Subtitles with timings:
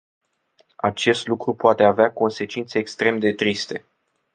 [0.77, 3.85] Acest lucru poate avea consecințe extrem de triste.